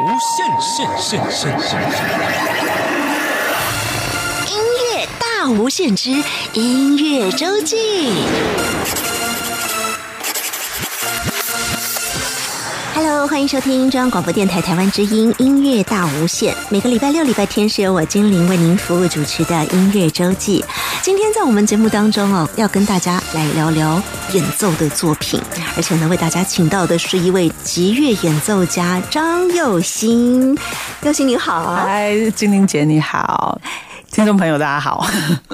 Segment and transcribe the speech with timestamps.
[0.00, 1.78] 无限限限限限
[4.46, 4.62] 音
[4.96, 6.10] 乐大无限之
[6.54, 7.76] 音乐周记。
[13.02, 16.54] Hello，欢迎收听中央广播电台台湾之音音乐大无限。
[16.68, 20.62] 每个礼拜六、礼拜天是由我精灵为您服务主持的音乐周记。
[21.00, 24.02] 今天在我们节目当中哦，要跟大家来聊聊
[24.34, 25.40] 演奏的作品，
[25.78, 30.54] 而且呢，为大家请到的是一位吉乐演奏家张佑新。
[31.00, 33.58] 佑新你好，嗨，精灵姐你好。
[34.12, 35.06] 听众朋友，大家好。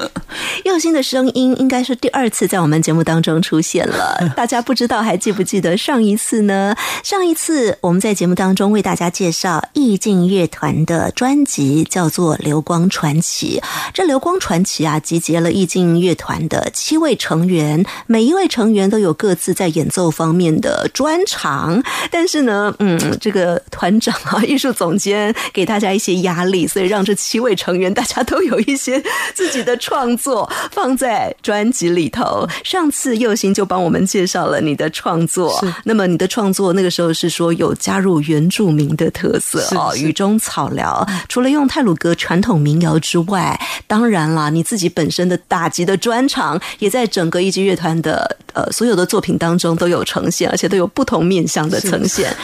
[0.65, 4.19] 佑星的声音应该是第二次在我们节目当中出现了。
[4.35, 6.75] 大家不知道还记不记得上一次呢？
[7.05, 13.61] 上一次我们在节目当中为大家介绍意境乐团的专辑，叫做《流光传奇》。
[13.93, 21.83] 这《流光传奇》啊，集结了意境乐团的七位成员，每一位成员都有各自在演奏方面的专长。
[22.11, 28.46] 但是呢，嗯，这个团长啊，艺术总监给大家一些压力，所以让这七位成员大家都。
[28.47, 29.03] 有一些
[29.35, 32.49] 自己的创作放在专辑里头。
[32.65, 41.07] 上次佑星就帮我们介绍了你的创作，那么你的创作那个时候是说有加入原住民的特色哦，雨中草寮。
[41.29, 52.35] 除了用泰鲁格传统民谣之外，当然啦，你自己本身的打击的专长也在整个一级乐团的呃所有的作品当中都有呈现，而且都有不同面向的呈现。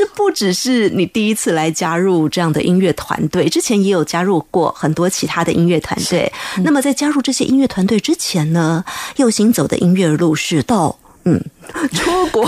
[0.00, 5.44] 这不只是你第一次来加入这样的音乐团队，之前也有加入过很多其他。
[5.44, 6.30] 的音乐团队。
[6.62, 8.84] 那么，在加入这些音乐团队之前呢，
[9.16, 11.42] 右行走的音乐路是到嗯
[11.92, 12.46] 出国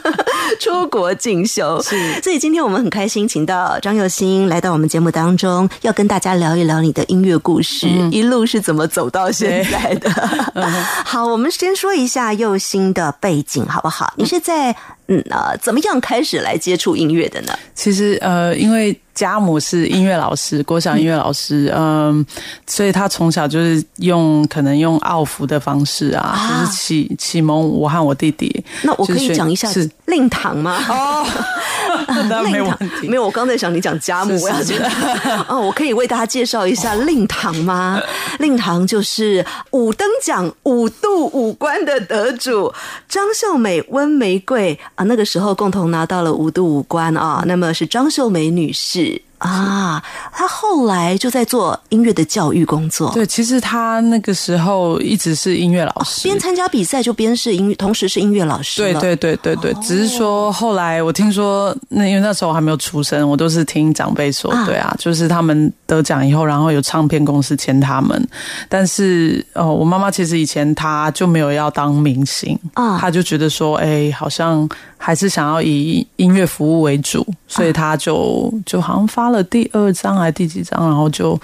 [0.60, 1.82] 出国进修。
[1.82, 10.10] 是，所以今天我们很开心，请到张佑新来到我们节目当中，要跟大家聊一聊你的音乐故事，一路是怎么走到现在的。
[11.04, 14.12] 好，我们先说一下佑兴的背景，好不好？
[14.16, 14.76] 你是在
[15.08, 17.52] 嗯呃，怎么样开始来接触音乐的呢？
[17.74, 18.98] 其实呃，因为。
[19.16, 22.22] 家母是音乐老师，国小音乐老师，嗯，
[22.66, 28.62] 所以他从小就是用可能用奥福的方式啊，就是启启蒙我和我弟弟。
[28.82, 30.84] 那我可以讲一下是令堂吗？
[30.90, 31.26] 哦，
[32.50, 33.08] 没问题。
[33.08, 34.88] 没有，我刚才想你讲家母，我要觉得
[35.48, 38.00] 哦，我可以为大家介绍一下令堂吗？
[38.38, 42.72] 令堂就是五等奖五度五官的得主
[43.08, 49.22] 张秀美温玫瑰啊，那个时候共同拿到了五度五官啊，那么是张秀美女士。
[49.38, 50.02] 啊，
[50.32, 53.12] 他后来就在做音乐的教育工作。
[53.12, 58.80] 对，其实他那个时候一直是音乐老师，边参加比赛就边是音，同时是音乐老师。
[58.80, 68.26] 对对对对对，只是说后来我听说，那因为那时候我还没有出生，我都是听长辈说，对啊，就是他们得奖以后，然后有唱片公司签他们。
[68.70, 79.25] 但是哦，我妈妈其实以前她就没有要当明星啊，她就觉得说，哎，好像还是想要以音乐服务为主，所以她就就好像发。
[79.26, 81.36] 发了第二章还是第几章，然后就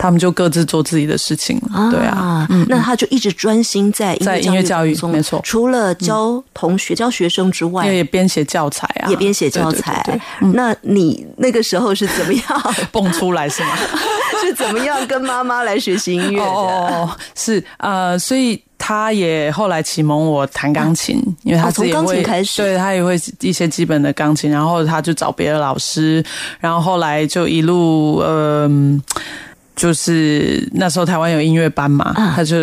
[0.00, 1.90] 他们就各自做自己的事情了。
[1.90, 5.40] 对啊，那他就一直专心在在音乐教育，没错。
[5.44, 10.02] 除了教同学、教学生之外，也编写教材啊，也编写教材。
[10.54, 12.42] 那你那个时候是怎么样
[12.90, 13.46] 蹦出来？
[13.48, 13.76] 是吗？
[14.40, 17.16] 是怎么样跟妈妈来学习音乐的？
[17.36, 18.60] 是呃，所以。
[18.82, 26.24] 他也后来启蒙我弹钢琴，因为他从钢琴开始，对他也会一些基本的钢琴，然后他就找别的老师，
[26.58, 29.00] 然后后来就一路，嗯，
[29.80, 32.56] 就是那时候台湾有音乐班嘛，他就。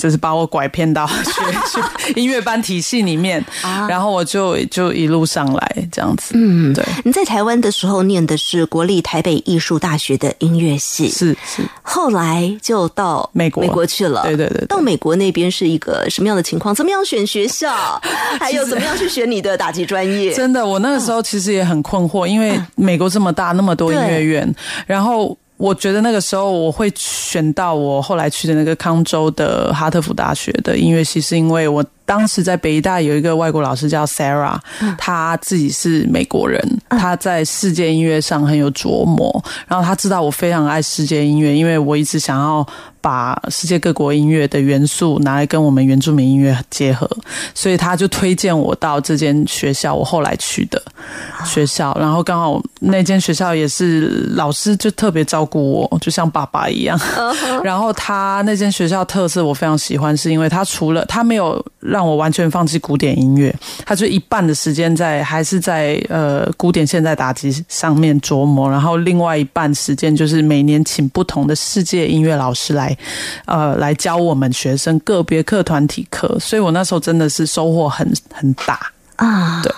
[0.00, 3.44] 就是把我拐骗到 学音乐班体系里面，
[3.86, 6.32] 然后我就就一路上来这样子。
[6.32, 6.82] 嗯，对。
[7.04, 11.62] 你在台湾的时候念的是国立台北艺术大学的音乐系，是是。
[11.82, 14.64] 后来就到美国美国去了，对对对。
[14.64, 16.74] 到美国那边是一个什么样的情况？
[16.74, 17.70] 怎么样选学校？
[18.40, 20.32] 还有怎么样去选你的打击专业？
[20.34, 24.54] 真的，我那个时候其实也很困惑，因为美国这么大，那么多音乐院，
[24.86, 25.36] 然后。
[25.60, 31.84] 我觉得那个时候我会选到我后来去的那个康州的哈特福大学的音乐系，是因为我。
[32.10, 34.58] 当时在北大有一个外国老师叫 Sarah，
[34.98, 39.44] 他自己是美国人，他在世界音乐上很有琢磨。
[39.68, 42.66] 然后他知道我非常爱世界音乐，因为我一直想要
[43.00, 47.08] 把世界各国音乐的元素拿来跟我们原住民音乐结合，
[47.54, 49.94] 所以他就推荐我到这间学校。
[49.94, 50.82] 我后来去的
[51.44, 56.98] 学校，然后刚好那间学校也是老师就特别照顾我，就像爸爸一样。
[57.62, 63.54] 然后他那间学校特色我非常喜欢，是因为他除了他没有让让我完全放弃古典音乐，
[63.84, 72.96] 他就一半的时间在还是在呃古典现在打击上面琢磨，然后另外一半时间就是每年请不同的世界音乐老师来
[73.44, 78.80] 呃来教我们学生个别课、团体课，所以我那时候真的是收获很很大。
[79.26, 79.72] 啊，对。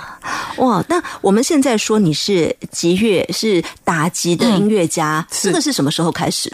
[0.59, 6.49] 哇，那我们现在说你是吉乐，是打击的音乐家，是这个是什么时候开始？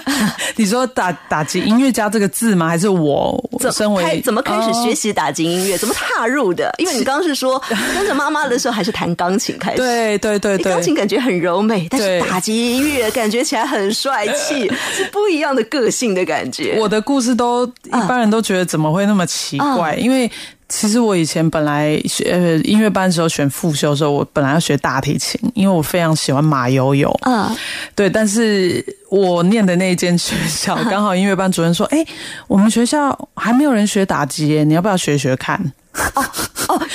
[0.56, 2.68] 你说打打击音乐家这个字吗？
[2.68, 5.76] 还是我怎身为开怎么开始学哦习打击音乐？
[5.76, 6.72] 怎么踏入的？
[6.78, 7.60] 因为你刚刚是说
[7.94, 16.76] 跟着妈妈的时候还是弹钢琴开始，对对对对钢，琴感觉很柔美，但是打击音乐感觉起来很帅气， 是不一样的个性的感觉。
[16.78, 19.96] 我的故事都一般人都觉得怎么会那么奇怪？
[19.96, 20.30] 因为
[20.70, 27.14] 其实我以前本来学呃音乐班的时候选副修的时候，我本来要学大提琴，因为我非常喜欢马友友。
[27.26, 27.50] 嗯，
[27.96, 32.06] 对，但是我念的那一间学校， 刚好音乐班主任说：“哎、
[32.46, 35.60] 我们学校还没有人学打击耶，你要不要学学看？
[36.14, 36.24] 哦，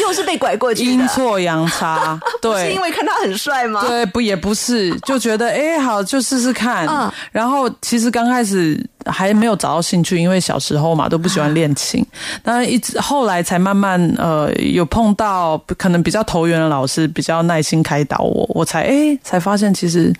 [0.07, 2.81] 又是被拐过？”去的，阴错阳差， 对是因。
[2.85, 3.81] 为看他很帅吗？
[3.87, 6.87] 对，不也不是，就觉得哎、好，就试试看。
[6.87, 12.05] 嗯然后其实刚开始还没有找到兴趣，因为小时候嘛都不喜欢练琴。
[12.43, 20.13] 当然一直后来才慢慢呃有碰到可能比较投缘的老师，比较耐心开导我，我才哎、才发现其实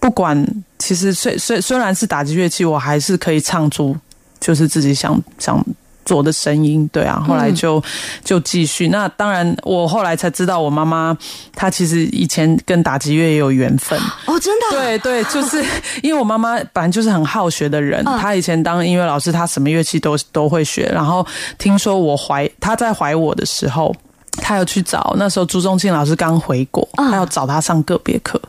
[0.00, 0.44] 不管
[0.78, 3.96] 其实虽虽虽然是打击乐器，我还是可以唱出
[4.40, 5.64] 就是自己想想。
[6.04, 7.82] 做的声音，对啊，后来就、
[8.24, 8.88] 就继续。
[8.88, 11.16] 那当然，我后来才知道，我妈妈
[11.54, 13.98] 她其实以前跟打击乐也有缘分。
[14.26, 15.64] 哦，真的啊，对对，就是
[16.02, 20.90] 因为我妈妈本来就是很好学的人，嗯她以前当音乐老师，她什么乐器都都会学。
[20.92, 21.26] 然后
[21.58, 23.94] 听说我怀她在怀我的时候，
[24.38, 28.40] 她有去找那时候朱宗庆老师刚回国，嗯她要找他上个别课。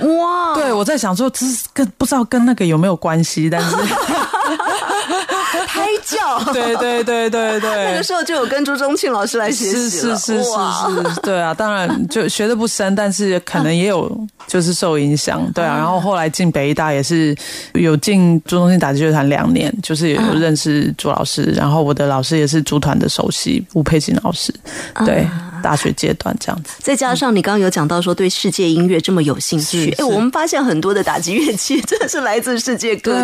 [0.00, 3.76] 哇，对我在想说，这是跟不知道跟那个有没有关系，但是
[5.66, 14.10] 胎教， 对对对对对，那个时候就有跟朱宗庆老师来学是习是，是是是是，对啊，当然就学的不深，但是可能也有
[14.46, 15.76] 就是受影响，对啊。
[15.76, 17.34] 然后后来进北医大也是
[17.74, 24.54] 有进朱中庆打击乐团两年，就是有认识朱老师，然后我的老师也是朱团的首席吴佩锦老师，
[25.04, 25.26] 对，
[25.62, 26.74] 大学阶段这样子。
[26.78, 33.20] 再加上你刚刚有讲到说对世界音乐这么有兴趣，哎，我们发现很多的打击乐器 真的是来自世界各地，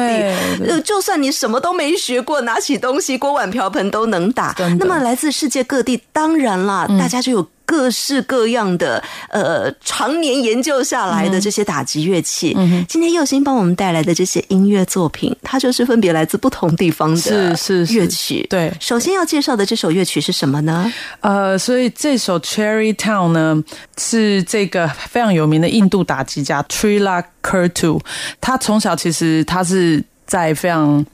[0.68, 4.54] 呃，就算你什么都没学过，拿起东西锅碗瓢盆都能打。
[4.78, 7.46] 那么来自世界各地，当然啦，大家就有。
[7.66, 12.56] 各式各样的呃，常年研究下来的这些打击乐器，
[12.88, 18.46] 今天佑星帮我们带来的这些音乐作品，它就是分别来自不同地方的是是是乐曲。
[18.48, 20.90] 对首先要介绍的这首乐曲是什么呢？
[21.20, 23.62] 呃，所以这首《Cherry Town》呢，
[23.98, 28.00] 是这个非常有名的印度打击家 Trila Kurtu。
[28.40, 31.04] 他从小其实他是在非常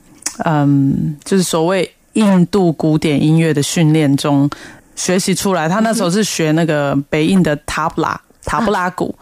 [0.45, 4.49] 嗯，就是所谓印度古典音乐的训练中
[4.97, 5.69] 学习出来。
[5.69, 9.15] 他那时候是学那个北印的塔布拉塔布拉鼓，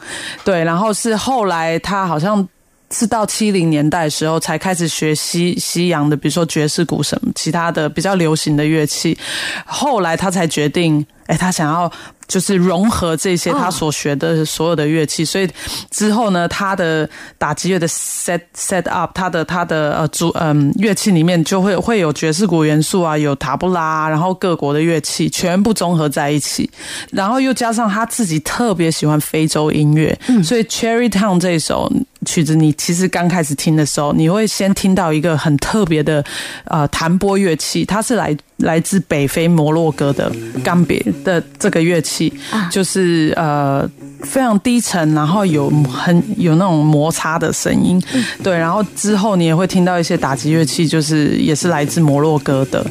[0.45, 2.49] 对，然后是后来他好像。
[2.93, 9.17] 是到七零年代的时候才开始学西西洋的，比如说爵士鼓什么其他的比较流行的乐器。
[9.65, 11.89] 后来他才决定，哎，他想要
[12.31, 15.50] 就是融合这些他所学的所有的乐器，所以
[15.91, 26.71] 之后呢，他的打击乐的 set set up，他的他的呃主嗯乐器里面就会会有爵士鼓元素啊，有塔布拉，然后各国的乐器全部综合在一起，
[27.11, 31.91] 然后又加上他自己特别喜欢非洲音乐，所以 Cherry Town 这一首。
[32.27, 36.25] 曲子你其实刚开始听的时候，你会先听到一个很特别的
[36.65, 40.31] 呃弹拨乐器，它是来来自北非摩洛哥的
[40.63, 42.33] 钢别的这个乐器，
[42.71, 43.89] 就是呃
[44.23, 48.03] 非常低沉，然后有很有那种摩擦的声音，
[48.43, 52.85] 对，然后之后你也会听到一些打击乐器，就是也是来自摩洛哥的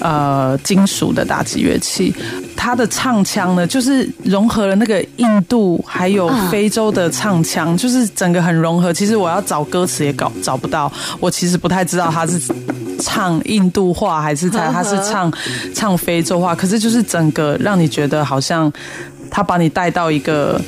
[0.00, 2.14] 呃金属的打击乐器，
[2.56, 8.92] 它的唱腔呢，就是融合了那个印度还有非洲的唱腔，就是整个很融合。
[8.92, 10.90] 其实我要找歌词也搞找不到，
[11.20, 12.40] 我其实不太知道他是
[13.00, 15.30] 唱印度话还是他他是唱
[15.74, 18.72] 唱非洲话，可是就是整个让你觉得好像
[19.30, 20.58] 他把你带到一个。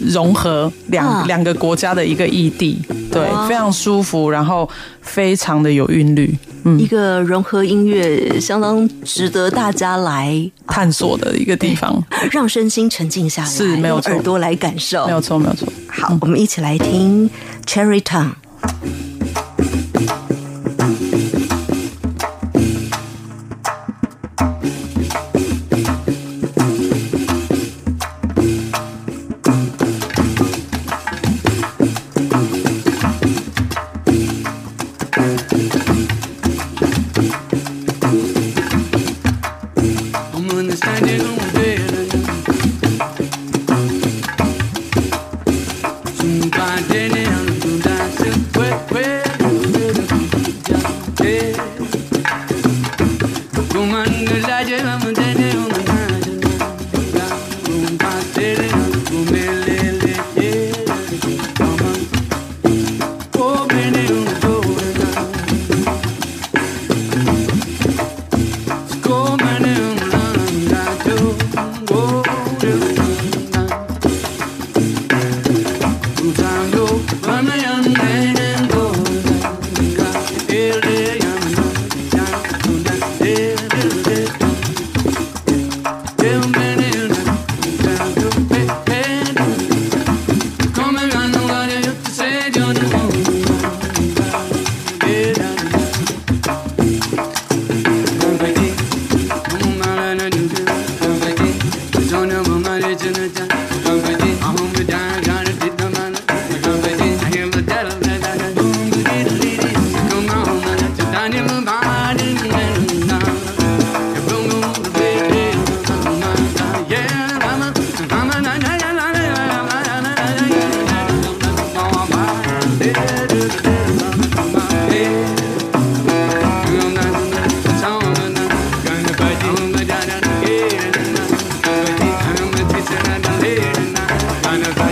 [0.00, 2.80] 融合两啊两个国家的一个异地，
[3.10, 4.66] 对，非常舒服，然后
[5.00, 6.47] 非常的有韵律，嗯，
[6.78, 15.06] 一个融合音乐，相当值得大家来探索的一个地方， 让身心沉静下来，是没有错用耳朵来感受。
[15.06, 15.66] 没有错，没有错。
[15.88, 17.28] 好，我们一起来听
[17.66, 18.32] Cherry Town。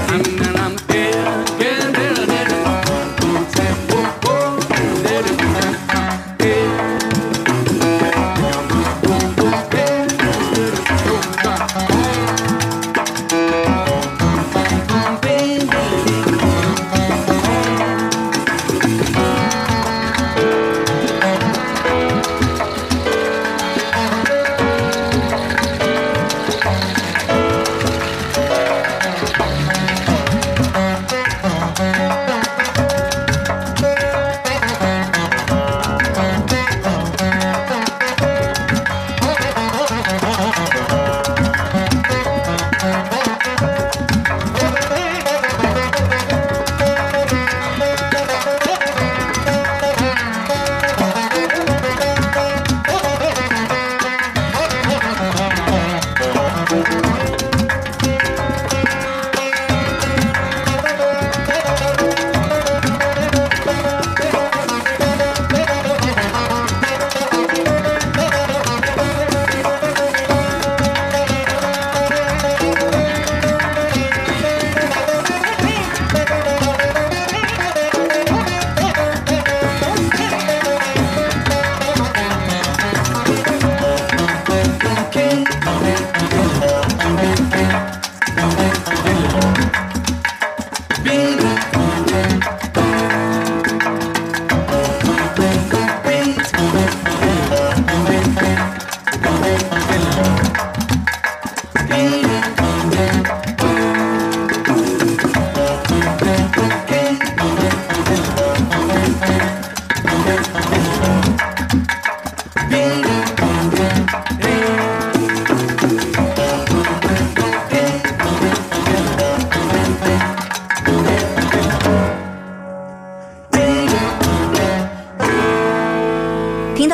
[0.09, 0.36] I'm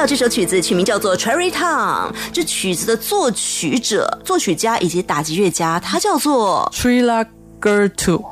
[0.04, 7.24] 这首曲子，曲名叫做《Cherry Town》，这曲子的作曲者、作曲家以及打击乐家，他叫做 Trilla
[7.60, 8.22] Gertu，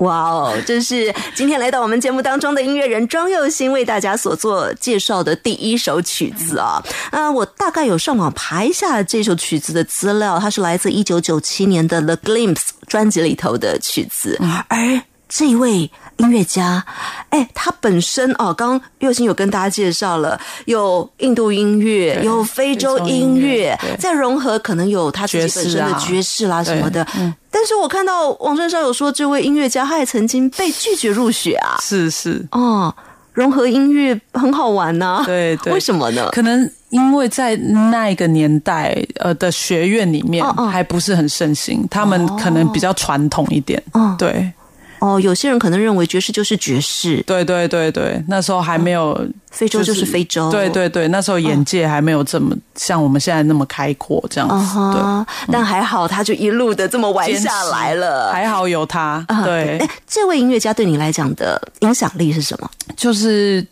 [0.00, 6.82] 哇哦，这是今天来到我们节目当中的音乐人庄佑新为大家所做介绍的第一首曲子啊。
[7.10, 12.54] 啊，我大概有上网排一下这首曲子的资料，它是来自一九九七年的《The Glimpse》
[12.86, 16.84] 专辑里头的曲子，而这一位音乐家，
[17.30, 27.34] 哎，他本身哦，刚刚佑星有跟大家介绍了，有印度音乐，有非洲音音乐乐，对再融合可能有他自己本身的爵士啦什么的嗯。
[27.50, 31.78] 但是我看到网站上有说，这位音乐家他也曾经被拒绝入学啊。
[31.82, 32.94] 是是，哦，
[33.32, 36.28] 融合音乐很好玩呐、对对为什么呢？
[36.32, 43.82] 可能因为在那一个年代，呃的学院里面还不是很盛行，他们可能比较传统一点。
[43.92, 44.52] 哦对
[45.00, 49.18] 哦，有些人可能认为爵士就是爵士，对对对对，那时候还没有
[49.50, 50.50] 非洲就是非洲。
[50.50, 54.74] 对对对，那时候眼界还没有这么像我们现在那么开阔这样嗯子。
[54.92, 58.30] 对，哼，但还好，他就一路的这么玩下来了。
[58.30, 59.24] 还好有他。
[59.28, 62.70] 啊 对哎，，这位音乐家对你来讲的影响力是什么？
[62.94, 63.66] 就是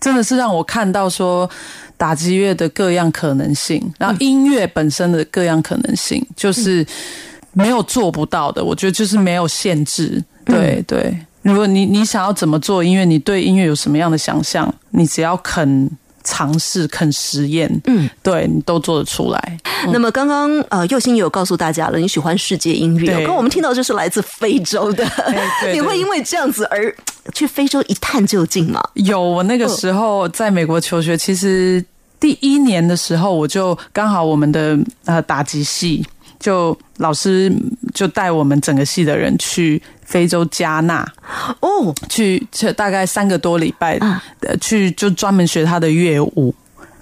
[0.00, 1.50] 真的是让我看到说
[1.96, 6.86] 打击乐的各样可能性，然后音乐本身的各样可能性，就是
[7.52, 8.64] 没有做不到的。
[8.64, 10.22] 我觉得就是没有限制。
[10.50, 15.90] 对对，如果你你想要怎么做音乐，你对音乐有什么样的想象，你只要肯
[16.22, 19.58] 尝试、肯实验，嗯，对你都做得出来。
[19.92, 23.26] 那么刚刚呃，佑星也有告诉大家了，你喜欢世界音乐，对。
[23.26, 25.06] 跟我们听到这是来自非洲的，
[25.62, 26.94] 对 你会因为这样子而
[27.32, 28.82] 去非洲一探究竟吗？
[28.94, 31.82] 有，我那个时候在美国求学，其实
[32.20, 36.04] 第一年的时候，我就刚好我们的呃打击系，
[36.38, 37.50] 就老师
[37.94, 41.06] 就带我们整个系的人去非洲加纳，
[41.60, 43.96] 哦，去去大概三个多礼拜，
[44.60, 46.52] 去就专门学他的乐舞，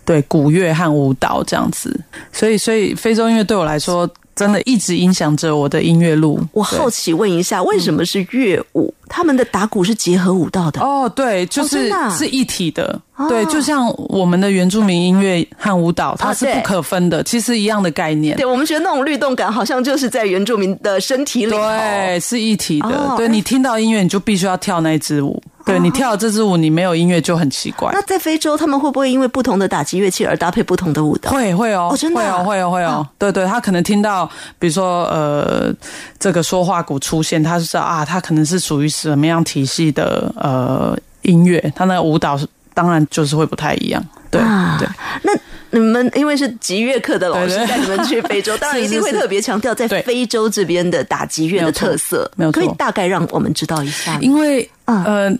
[0.04, 1.98] 对古乐和舞蹈这样子。
[2.30, 6.38] 所以，所以非洲音乐对我来说，真的一直影响着我的音乐路。
[6.52, 8.92] 我好奇问一下，为什么是乐舞？
[9.08, 10.80] 他们的打鼓是结合舞蹈的。
[10.80, 18.46] 哦，对，就是、是一体的，哦对，就像我们的原住民音乐和舞蹈，它是不可分的，其实一样的概念对，。
[18.46, 21.52] 我们觉得那种律动感好像就是在原住民的身体里。
[21.52, 22.88] 对，是一体的。
[22.88, 25.42] 哦对你听到音乐，你就必须要跳那一支舞。
[25.66, 28.00] 对你跳这支舞，你没有音乐就很奇怪那。
[28.02, 31.30] 在非洲，他们会不会因为不同的打击乐器而搭配不同的舞蹈？
[31.30, 33.06] 会会哦，哦真的啊会哦，会哦，会哦。
[33.18, 34.24] 对对，他可能听到，
[34.58, 35.70] 比如说呃，
[36.18, 44.04] 这个说话鼓出现，他就知道啊，他可能是属于什么样体系的呃音乐，他那个舞蹈是当然就是会不太一样。
[44.30, 44.86] 对啊对，
[45.22, 45.32] 那
[45.70, 54.18] 你们因为是吉乐课的老师带你们去非洲，当然 一定会特别强调在非洲这边的打击乐的特色，没有错可以大概让我们知道一下。
[54.20, 55.38] 因为嗯呃。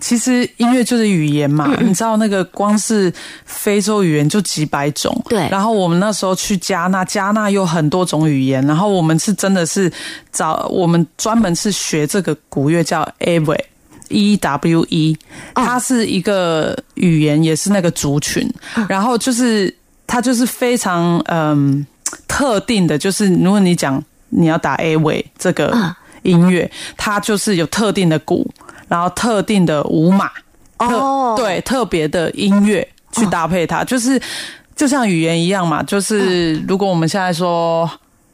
[0.00, 3.12] 其实音乐就是语言嘛，你知道那个光是
[3.44, 5.48] 非洲语言就几百种，对。
[5.50, 9.92] 然后我们那时候去加纳，加纳有很多种语言，然后我们是真的是
[10.32, 13.64] 找我们专门是学这个古乐叫 a w e
[14.10, 15.16] E W E，
[15.54, 18.48] 它是一个语言，也是那个族群，
[18.88, 19.74] 然后就是
[20.06, 21.86] 它就是非常嗯
[22.26, 25.94] 特定的，就是如果你讲你要打 A 尾这个嗯。
[26.22, 28.46] 音乐，它就是有特定的鼓，
[28.88, 30.30] 然后特定的舞码，
[30.78, 34.20] 特哦对特别的音乐去搭配它，就是
[34.74, 37.88] 就像语言一样嘛，就是如果我们现在说。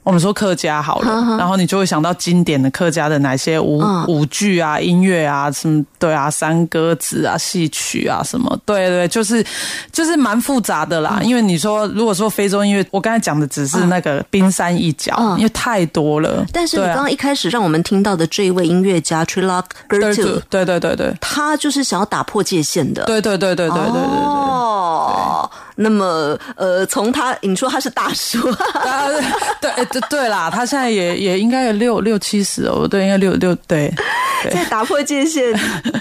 [0.04, 9.44] 我们说客家好了，然后你就会想到经典的客家的哪些舞、嗯舞剧啊、音乐啊，什么对啊、山歌子啊、戏曲啊什么，对对，就是
[9.90, 11.20] 就是蛮复杂的嗯啦。
[11.22, 16.44] 因为你说如果说非洲音乐，我刚才讲的只是那个冰山一角，嗯因为太多了。
[16.52, 23.04] 但是你刚刚一开始让我们听到的这一位音乐家 Trilok 对 Gertu，对对对对他就是想要打破界限的。
[23.06, 25.48] 对对对对对对对对对。
[25.74, 29.08] 哦，那么呃，从他你说他是大叔，啊，
[29.60, 33.92] 对对对对啦，他现在也 也应该有六六七十哦，对，应该六六对，
[34.42, 35.52] 对在打破界限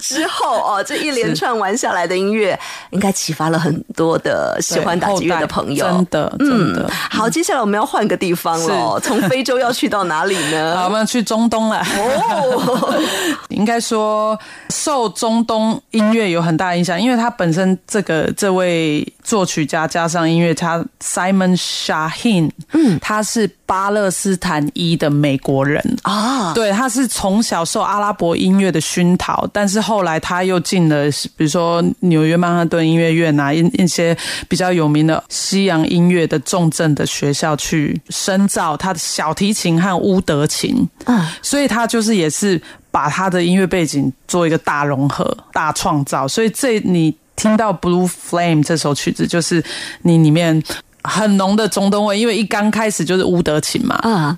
[0.02, 2.58] 之后哦，这一连串玩下来的音乐，
[2.92, 5.86] 应该启发了很多的喜欢打击乐的朋友。
[5.86, 6.90] 真的真的。
[7.10, 10.76] 好，接下来我们要换个地方了，从非洲要去到哪里呢？
[10.78, 11.80] 好，我们要去中东了。
[11.80, 13.02] 哦，
[13.50, 14.38] 应该说
[14.70, 25.82] 受中东音乐有很大影响，因为他本身这个这位作曲家加上音乐家 Simon Shahin，嗯，他是巴勒斯坦裔的美国人。
[26.04, 34.16] 啊，对，他是从小受阿拉伯音乐的熏陶，但是后来他又进了比如说纽约曼哈顿音乐院啊，一一些
[34.48, 49.64] 比较有名的西洋音乐的重镇的学校去深造他的小提琴和乌德琴，嗯，所以他就是也是把他的音乐背景做一个大融合、大创造，所以这你听到《Blue Flame》这首曲子，就是
[50.02, 50.62] 你里面
[51.04, 54.38] 很浓的中东味，因为一刚开始就是乌德琴嘛，啊，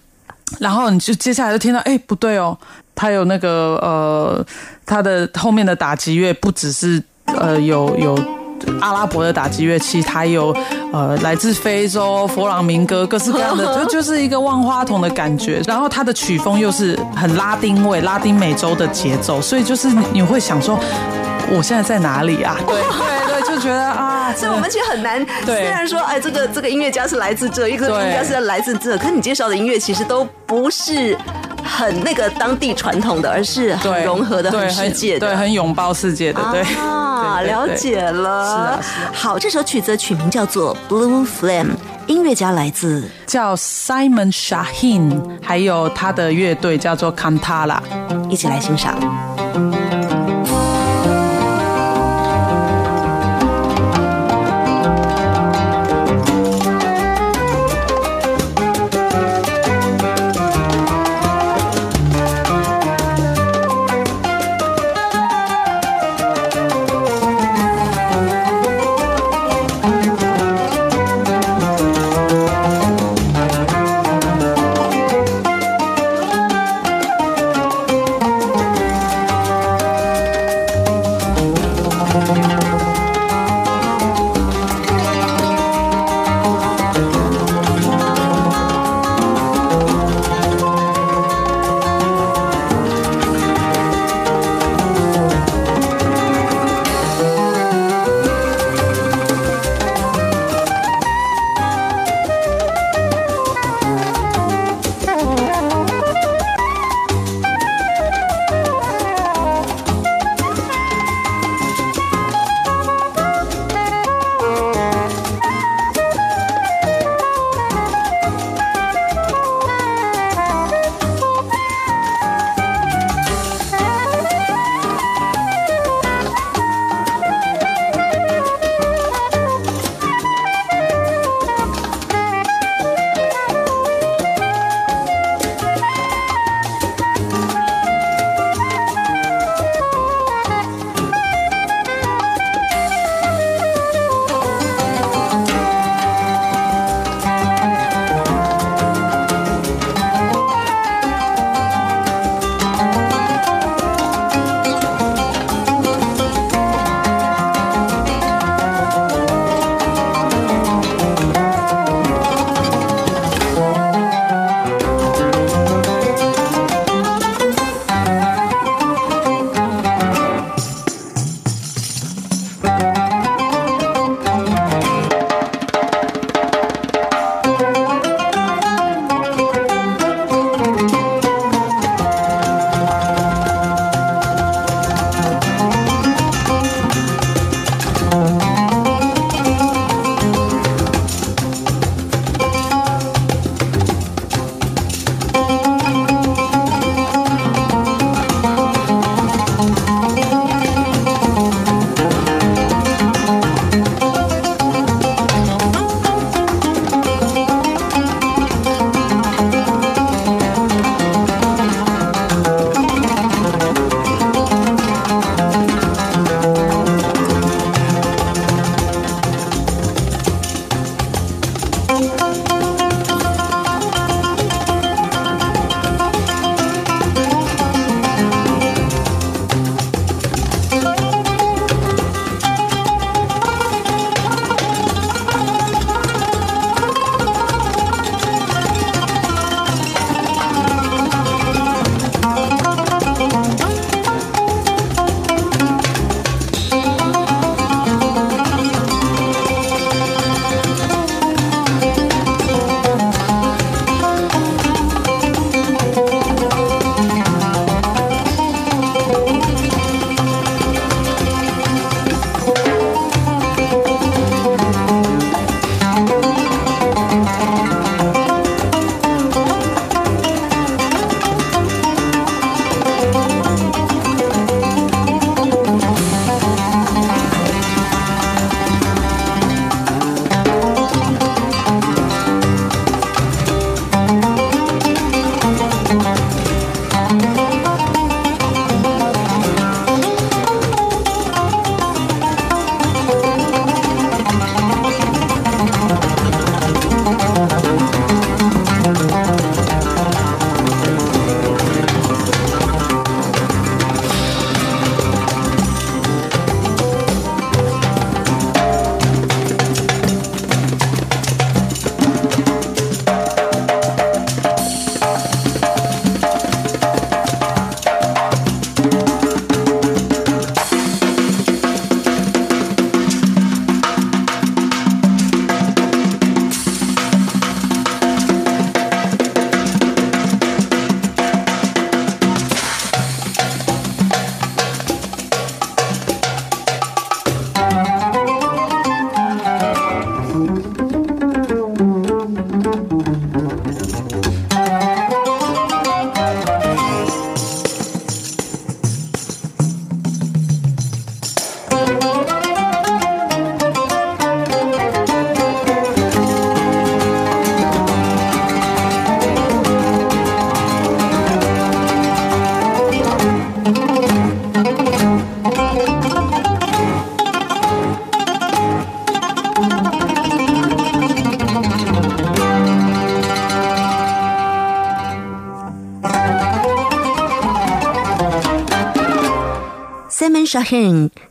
[0.60, 2.58] 然后你就接下来就听到，哎，不对哦，
[2.94, 4.46] 它有那个呃，
[4.86, 8.18] 它的后面的打击乐不只是呃有有。
[8.82, 10.56] 阿拉伯的打击乐器，它有
[10.92, 15.62] 呃来自非洲佛朗明哥，各式各样的，就就是一个万花筒的感觉。
[15.68, 20.80] 然后它的曲风又是很拉丁味，拉丁美洲的节奏，所以就是你会想说，
[21.52, 22.58] 我现在在哪里啊？
[22.68, 25.26] 对对对，就觉得啊， 所以我们其实很难。
[25.46, 31.18] 虽然说，哎，这个这个音乐家是来自这，一个音乐家是来自这，可你介绍的音乐其实都不是。
[31.68, 38.80] 很那个当地传统的，而是很融合的，很世界的，对，很拥抱世界的，对啊，了解了。
[39.12, 41.66] 好，这首曲子曲名叫做《Blue Flame》，
[42.06, 47.80] 音乐家来自叫 Simon Shahin，还有他的乐队叫做 Cantala，
[48.30, 48.96] 一起来欣赏。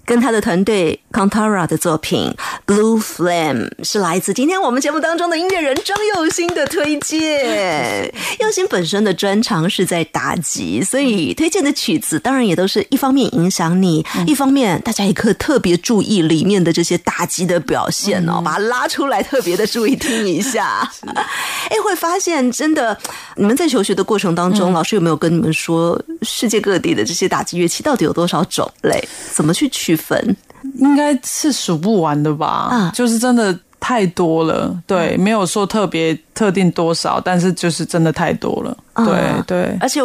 [0.05, 2.35] 跟他的团队 Contara 的作品
[2.67, 8.13] 《Blue Flame》是来自今天我们节目当中的音乐人张佑兴的推荐。
[8.41, 20.91] 佑兴本身的专长是在打击，所以推荐的曲子当然也都是一方面影响你，一方面大家也可以特别注意里面的这些打击的表现哦，把它拉出来，特别的注意听一下。
[21.71, 22.99] 哎，会发现真的，
[23.37, 29.01] 你们在求学的过程当中，老师有没有跟你们说，世界各地的这些打击乐器到底有多少种类，
[29.33, 30.37] 怎么去区分？
[30.77, 32.47] 应该是数不完的吧？
[32.47, 34.75] 啊就是真的太多了。
[34.87, 38.77] 对，没有说特别特定多少，但是就是真的太多了。
[38.97, 39.45] 对啊。
[39.47, 40.01] 对而且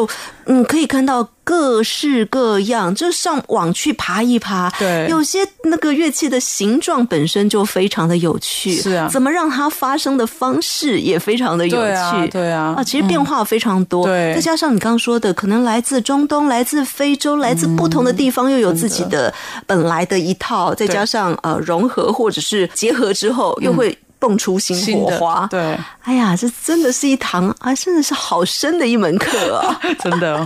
[0.45, 4.69] 嗯，可以看到各式各样，就上网去爬一爬。
[4.79, 5.07] 对。
[5.09, 9.07] 有些那个乐器的形状本身就非常的有趣，是啊。
[9.11, 11.81] 怎么让它发声的方式也非常的有趣。
[11.83, 12.73] 对啊对啊。
[12.77, 14.05] 啊，其实变化非常多。
[14.05, 14.33] 对。
[14.33, 19.33] 再加上你刚刚说的，可能来自中东、来自非洲、来自不同的地方，又有自己的。
[19.67, 25.47] 本来的一套，再加上呃融合或者是结合之后，又会蹦出新火花。
[25.49, 29.79] 对，哎呀，这真的是一堂啊，真的是好深的一门课啊！
[30.03, 30.43] 真的。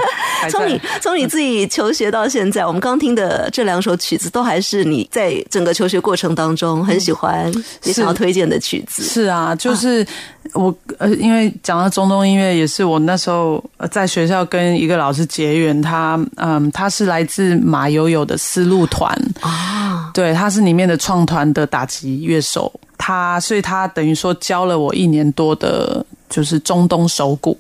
[0.50, 7.52] 从你从你自己求学到现在，我们刚刚听的这两首曲子，都还是你在整个求学过程当中很喜欢、
[7.84, 9.04] 也想要推荐的曲子。
[9.04, 10.06] 是啊，就是
[10.54, 22.72] 我呃，因为讲到中东音乐，也是我那时候呃在学校跟一个老师结缘，他嗯，他是来自马友友的丝路团啊，对，他是里面的创团的打击乐手，
[23.06, 27.58] 他所以他等于说教了我一年多的，就是中东手鼓，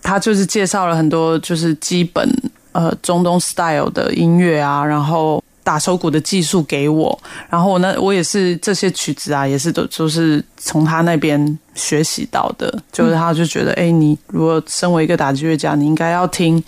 [0.00, 2.28] 他就是介绍了很多就是基本
[2.70, 5.42] 呃中东 style 的音乐啊，然后。
[5.62, 7.16] 打手鼓的技术给我，
[7.48, 11.38] 然后我呢，我也是这些曲子啊，也是都就是从他那边
[11.74, 12.82] 学习到的。
[12.90, 16.60] 就是他就觉得，哎、你如果身为一个打击乐家，你应该要听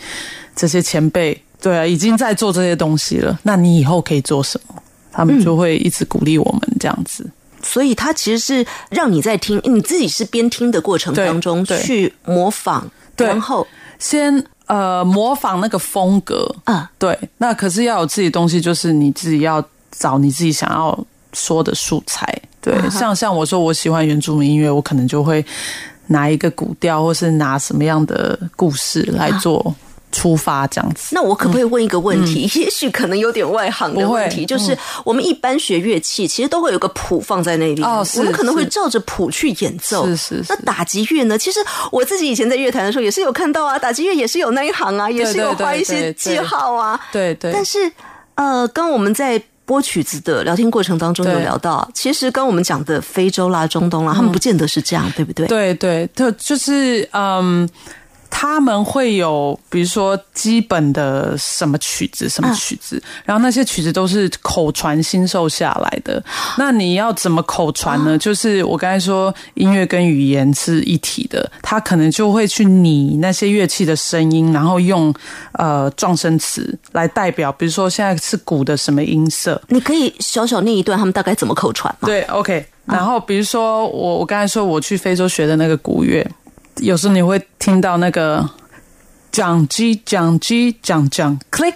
[0.55, 4.75] 这些前辈，对啊，已经在做这些东西了，那你以后可以做什么？
[5.11, 7.29] 他们就会一直鼓励我们这样子。
[7.63, 12.85] 所以它其实是让你在听，你自己是边听的过程当中去模仿，
[13.17, 13.67] 然后。
[13.99, 20.99] 先呃模仿那个风格，啊，对，那可是要有自己的东西，就是你自己要找你自己想要
[21.33, 22.37] 说的素材。
[22.61, 25.45] 对，啊像像我说我喜欢原住民音乐，我可能就会
[26.09, 29.73] 拿一个古调，或是拿什么样的故事来做
[30.13, 31.09] 出发，这样子。
[31.11, 32.43] 那我可不可以问一个问题？
[32.61, 40.07] 也许可能有点外行的问题，就是我们一般学乐器，其实都会有个谱放在那里，哦是我们可能会照着谱去演奏。
[40.07, 41.37] 是是是那打击乐呢？
[41.37, 41.59] 其实
[41.91, 47.01] 我自己以前在乐坛的时候也是有看到啊，打击乐也是有那一行啊，也是有画一些记号啊。
[47.11, 47.91] 对对，但是
[48.37, 49.43] 呃，刚我们在。
[49.65, 55.47] 播曲子的聊天过程当中有聊到，其实跟我们讲的非洲啦、中东啦，他们不见得是这样，对不对？
[55.47, 57.67] 对对，就就是嗯，
[58.35, 66.21] 他们会有比如说基本的什么曲子，什么曲子，然后那些曲子都是口传心授下来的。
[66.57, 68.17] 那你要怎么口传呢？
[68.17, 75.15] 就是我刚才说，音乐跟语言是一体的，他可能就会去拟那些乐器的声音，然后用
[75.53, 82.07] 呃撞声词来代表，比如说现在是鼓的什么音色，你可以小小念一段他们大概怎么口传吗？
[82.07, 82.67] 对，OK。
[82.85, 86.27] 然后比如说我我刚才说我去非洲学的那个古乐，
[86.77, 88.49] 有时候你会听到那个
[89.31, 91.75] 讲鸡讲鸡讲讲 click，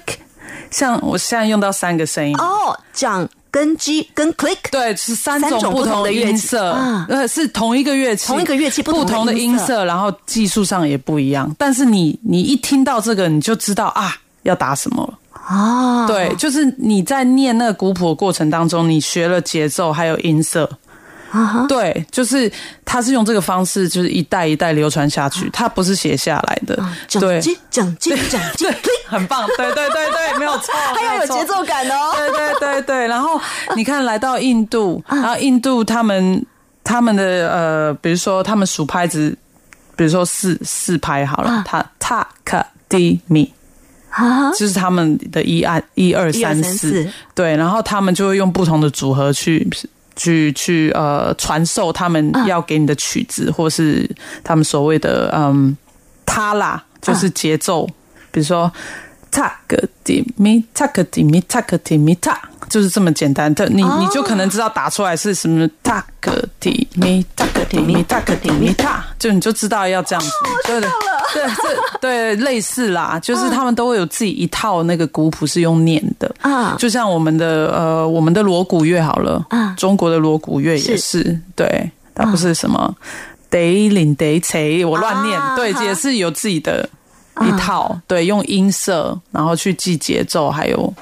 [0.70, 2.36] 像我现在用到三个声音。
[2.36, 11.54] 哦，讲跟 G 跟 click，对，是三三种不同的音色啊，呃，是同一个乐器，同一个乐器不不同的音色，然后技术上也不一样。
[11.56, 15.18] 但是你你一听到这个，你就知道啊，要打什么了。
[15.46, 20.68] 啊，对，就是你在念那个古谱的过程当中，你学了节奏还有音色。
[21.68, 22.50] 对，就是
[22.84, 26.78] 他是用这个方式，就是一代一代流传下去，他不是写下来的。
[27.08, 28.74] 讲对，G 讲 G 讲 G 对，
[29.06, 32.12] 很棒，对对对对，没有错， 还要有节奏感哦。
[32.16, 33.40] 对对对对，然后
[33.74, 35.16] 你看来到印度， 啊。
[35.16, 36.44] 然后印度他们
[36.84, 39.36] 他们的呃，比如说他们数拍子，
[39.96, 43.52] 比如说四四拍好了啊，他塔卡迪米。
[44.08, 49.68] 啊，就是他们的一按一二一二三四，对，然后他们就会用不同的组合去
[50.16, 54.10] 去去呃传授他们啊要给你的曲子，或是
[54.42, 55.76] 他们所谓的嗯
[56.24, 57.86] 他啦，就是节奏，
[58.32, 58.72] 比如说。
[59.28, 63.98] 塔克迪米塔克迪米塔克迪米塔，就是这么简单的，你哦。
[64.00, 70.30] 你就可能知道打出来是什么塔克迪米塔克迪米塔克迪米塔，就你就知道要这样子，
[70.66, 70.90] 对对
[71.34, 76.32] 对，这对 类似啦，就是他们都会有自己一套那个古谱是用念的。
[76.40, 82.94] 啊就像我们的呃我们的锣鼓乐好了啊中国的锣鼓乐也是，对，它不是什么
[83.48, 86.88] 得领得锤，我乱念，对，也是有自己的
[87.42, 90.92] 一套，对，用音色然后去记节奏，还有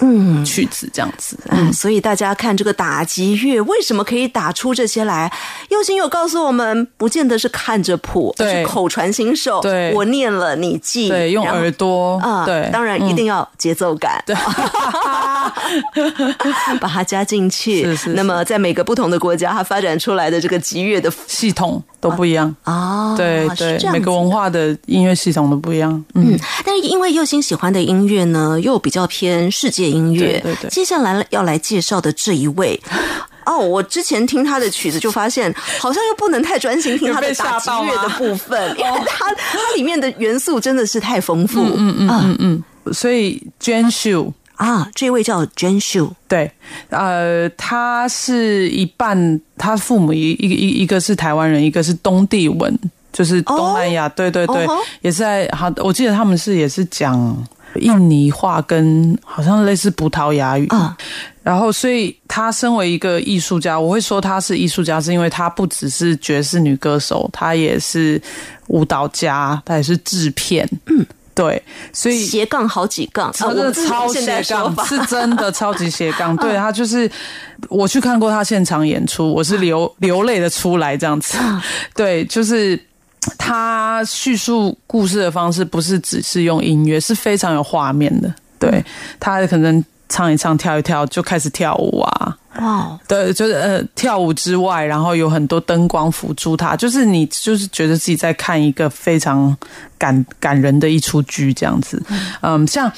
[0.00, 0.44] 嗯。
[0.44, 1.38] 曲子这样子。
[1.48, 5.30] 嗯，所以大家看这个打击乐为什么可以打出这些来？
[5.70, 9.60] 右心有告诉我们，不见得是看着谱，而对是口传心授。
[9.60, 9.92] 对。
[9.94, 14.34] 我念了你记，对，用耳朵，啊，对，当然一定要节奏感，对，
[16.80, 17.82] 把它加进去。
[17.82, 22.54] 是是是那么在每个不同的国家，它发展出来的这个吉乐的系统都不一样。
[22.62, 25.92] 啊，对对每个文化的音乐系统都不一样。
[26.14, 30.40] 嗯，嗯，但是因为佑星喜欢的音乐呢，又比较偏世界音乐。
[30.40, 32.80] 对对对接下来要来介绍的这一位。
[33.46, 41.62] 哦，我之前听他的曲子就发现，好像又不能太专心听他的打击乐的部分，因为他它里面的元素真的是太丰富。
[41.62, 44.32] 嗯嗯嗯嗯，所以 Jane Shu。
[44.58, 46.50] 啊，这位叫 Jen Shu 对，
[46.90, 52.76] 呃，他是一半，他父母一一个一一个是台湾人，一个是东帝汶，
[53.12, 54.08] 就是东南亚。
[54.08, 54.66] 对对对
[55.00, 60.66] 也是在好，我记得他们是也是讲印尼话跟好像类似葡萄牙语。
[60.68, 60.96] 啊
[61.40, 68.20] 然后，所以他身为一个艺术家，我会说他是艺术家，是因为他不只是爵士女歌手，他也是
[68.66, 70.68] 舞蹈家，他也是制片。
[70.88, 71.06] 嗯，
[71.38, 76.34] 对，所以斜杠好几杠，啊真的超斜杠，是真的超级斜杠。
[76.38, 77.08] 对他就是，
[77.68, 81.38] 我去看过他现场演出，我是流流泪的出来这样子。
[81.94, 82.76] 对，就是
[83.38, 88.34] 他叙述故事的方式不是只是用音乐，是非常有画面的。
[88.58, 88.84] 对
[89.20, 92.36] 他可能唱一唱、跳一跳就开始跳舞啊。
[92.60, 99.56] 哇，对，就是呃，跳舞之外，然后有很多灯光辅助他，就是你就是觉得自己在看一个非常
[99.96, 102.02] 感感人的一出剧这样子。
[102.40, 102.90] 嗯，像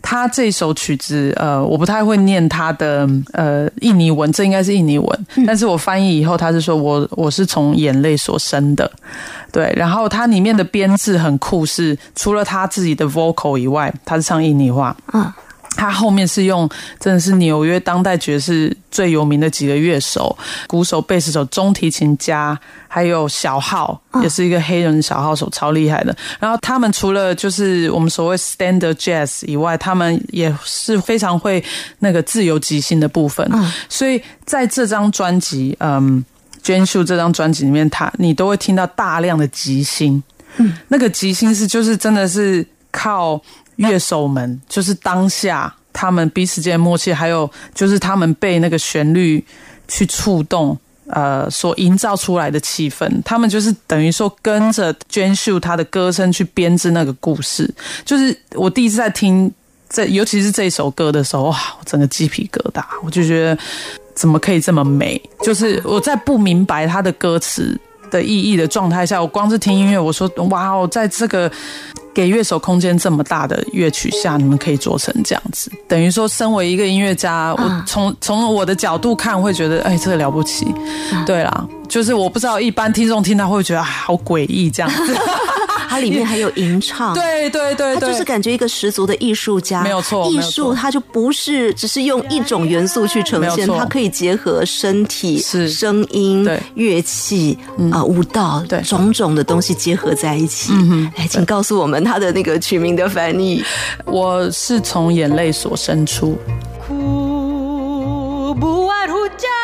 [0.00, 8.88] 他这首曲子，呃，我不太会念他的呃印尼文，这应该是印尼文，但是我翻译以后，他是说我我是从眼泪所生的。
[9.50, 14.96] 对，然后它里面的编制很酷是，除了他自己的 vocal 以外，他是唱印尼话。
[15.12, 15.32] 嗯，
[15.76, 26.16] 他后面是用真的是纽约当代爵士最有名的几个乐手，鼓手、贝斯手、中提琴家，还有小号，也是一个黑人小号手，超厉害的。
[26.40, 31.62] 然后他们除了就是我们所谓 standard jazz 以外，他们也是非常会
[32.00, 33.48] 那个自由即兴的部分。
[33.88, 36.24] 所以在这张专辑，嗯。
[36.60, 40.22] 捐秀这张专辑里面，他你都会听到大量的即兴，
[40.56, 43.40] 嗯，那个即兴是就是真的是靠
[43.78, 49.44] 乐手们，就是当下他们彼此间的默契，还有就是他们被那个旋律
[49.88, 57.68] 去触动，呃，所营造出来的气氛，他们就是等于说跟着娟秀他的歌声去编织那个故事。
[58.04, 59.50] 就是我第一次在听
[59.88, 63.58] 这，尤其是这首歌的时候，哇，我整个鸡皮疙瘩，我就觉得
[64.14, 65.20] 怎么可以这么美？
[65.42, 67.78] 就是我在不明白他的歌词
[68.10, 71.50] 的意义的状态下，我光是听音乐，我说哇哦，在这个
[72.14, 80.66] 给乐手空间这么大的乐曲下，你们可以做成这样子，等于说，身为一个音乐家，我从从我的角度看，会觉得哎，这个了不起。
[81.24, 85.16] 对啦，就是我不知道一般听众听到会觉得啊，好诡异这样子。
[85.90, 95.66] 它里面还有吟唱，对对对对，他就是感觉一个十足的艺术家，没有错艺术它就不是只是用一种元素去呈现，它可以结合身体、是。
[95.70, 97.56] 声音、乐器
[97.90, 98.82] 啊、舞蹈，对。
[98.82, 100.74] 种种的东西结合在一起。
[101.16, 103.62] 来，请告诉我们它的那个曲名的翻译。
[104.06, 106.38] 我是从眼泪所生出。
[106.86, 109.57] Ku buat hujan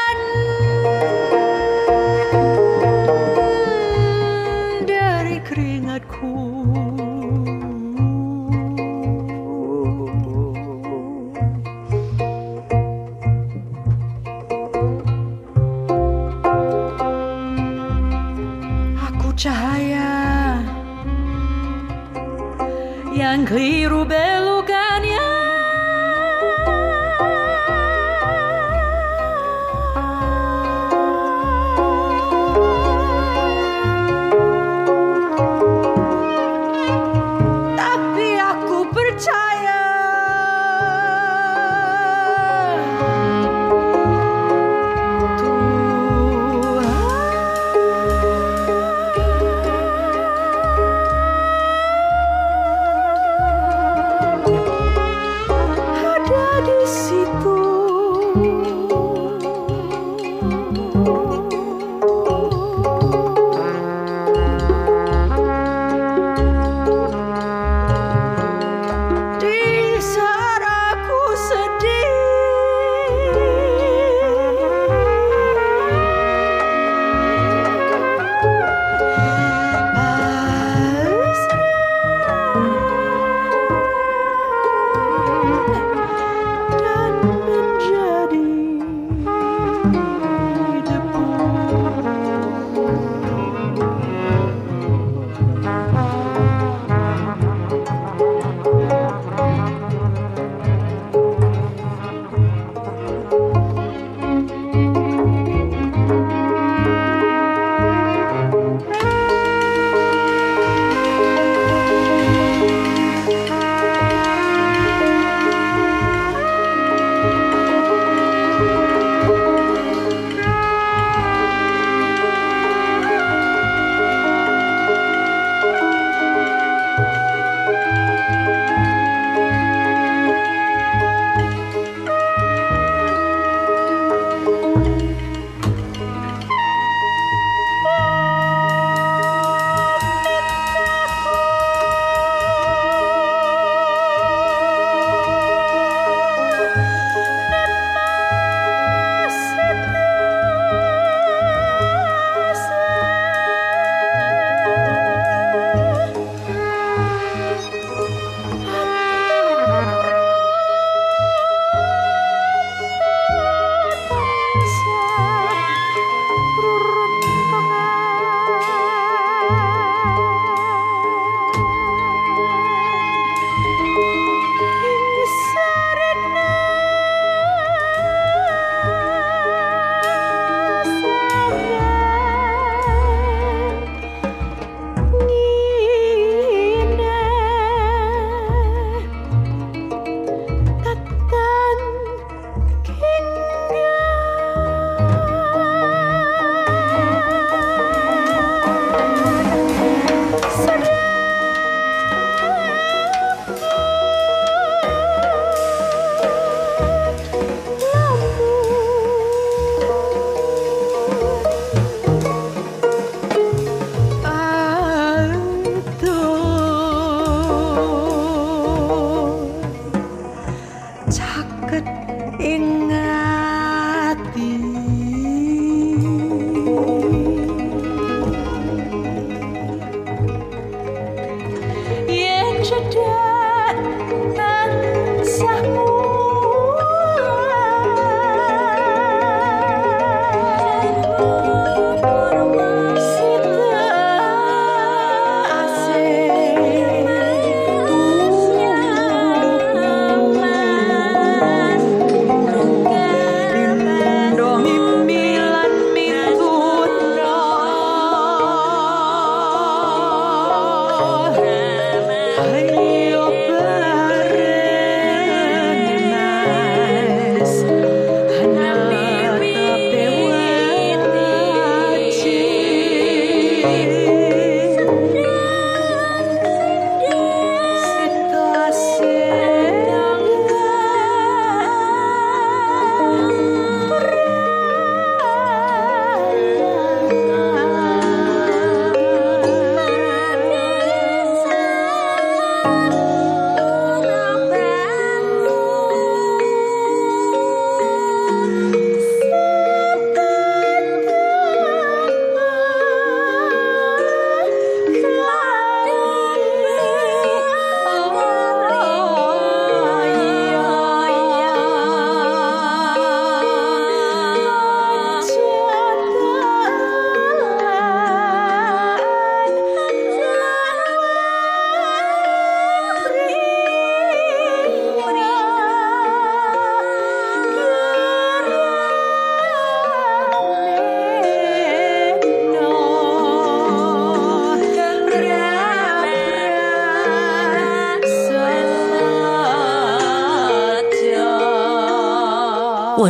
[23.35, 25.34] San Clero Belugania.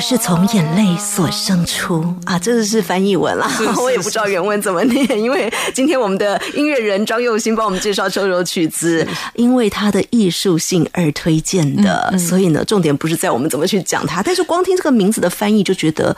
[0.07, 2.15] 是从眼泪所生出。
[2.27, 3.51] 啊，这个是翻译文啦，
[3.81, 16.15] 我也不知道原文怎么念， 因为今天我们的音乐人张佑兴帮我们介绍这首曲子，因为它的艺术性而推荐的，所以呢，重点不是在我们怎么去讲它，但是光听这个名字的翻译就觉得。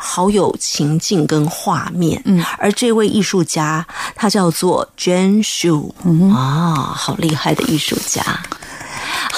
[0.00, 5.90] 好有情境跟画面，嗯，而这位艺术家他叫做 Jane Shu，
[6.32, 8.22] 啊，好厉害的艺术家。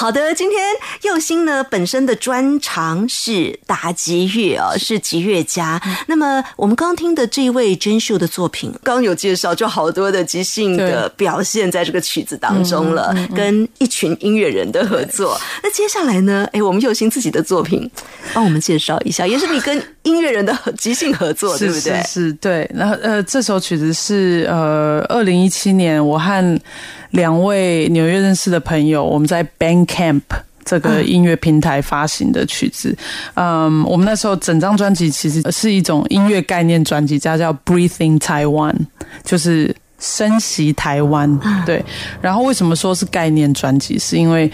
[0.01, 0.59] 好的，今天
[1.03, 5.79] 佑星呢本身的专长是打击乐哦，是吉乐家。
[6.07, 15.39] 那么我们刚听的这一位真秀的作品，刚刚有介绍，就好多的即兴的表现在这个曲子当中了，跟一群音乐人的合作。
[15.63, 16.49] 那接下来呢？
[16.55, 17.89] 哎，我们佑星自己的作品，
[18.33, 22.03] 帮我们介绍一下， 也是你跟音乐人的即兴合作，对不对？
[22.05, 22.71] 是是，对。
[22.75, 26.61] 然后呃，这首曲子是呃，二零一七年我和
[27.11, 30.23] 两位纽约认识的朋友，我们在 Bandcamp
[30.65, 32.97] 这个音乐平台发行的曲子。
[33.35, 38.75] 嗯，我们那时候整张专辑其实是一种音乐概念专辑，它叫 Breathing Taiwan，
[39.25, 41.41] 就是深吸台湾。
[41.67, 41.85] 对。
[42.21, 43.99] 然后为什么说是概念专辑？
[43.99, 44.51] 是因为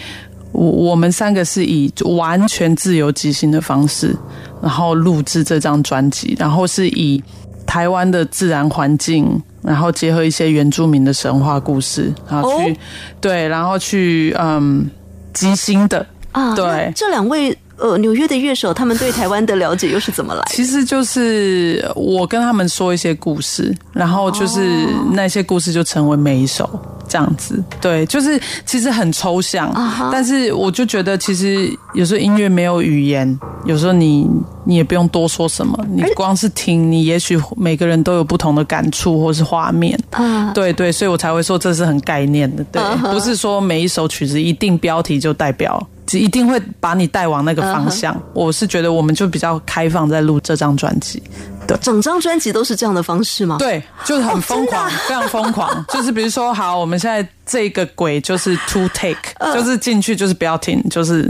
[0.51, 4.15] 我我们三个是以完全自由即兴的方式，
[4.61, 7.21] 然后录制这张专辑，然后是以
[7.67, 12.77] 台湾的自然环境，然后结合一些原住民的神话故事，然后去、哦？
[13.21, 14.89] 对，然后去嗯
[15.33, 16.91] 即兴的啊，对。
[16.95, 20.51] 这两位呃纽约的乐手，他们对台湾的了解又是怎么来的？
[20.51, 26.69] 其实就是我跟他们说一些故事，然后就是那些故事就成为每一首
[27.07, 27.63] 这样子。
[27.79, 29.71] 对，就是其实很抽象
[30.11, 34.27] 但是我就觉得其实有时候音乐没有语言，有时候你
[34.65, 39.97] 你也不用多说什么，你光是听，你也许每个人都有不同的感触或是画面。
[40.11, 45.87] 啊，对对，所以我才会说这是很概念的，对不是说每一首曲子一定标题就代表。
[46.13, 48.15] 一定会把你带往那个方向。
[48.33, 51.21] 我是觉得我们就比较开放，在录这张专辑。
[51.67, 53.57] 对整张专辑都是这样的方式吗？
[53.59, 55.85] 对，就是很疯狂， 非常疯狂。
[55.89, 59.17] 就是比如说，好，我们现在这个鬼就是 two take，、
[59.53, 61.29] 就是进去就是不要停，就是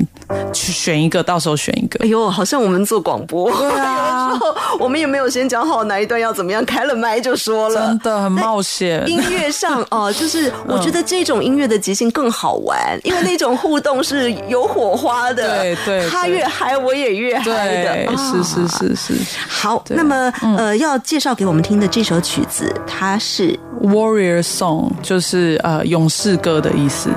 [0.54, 2.08] 去选一个，到时候选一个哎。
[2.08, 4.32] 呦，好像我们做广播，对啊
[4.80, 8.00] 我们也没有先讲好哪一段要怎么样，开了麦就说了真。
[8.00, 9.04] 的很冒险。
[9.08, 15.58] 音乐上 哦、就是我觉得这种音乐的即兴更好玩，因为那种互动是有火花的。
[15.58, 17.84] 对对他越嗨，我也越嗨的。
[17.84, 19.14] 对，啊是是是是
[19.48, 27.10] 好，那么呃，要介绍给我们听的这首曲子，它是，Warrior Song 就是呃勇士歌的意思。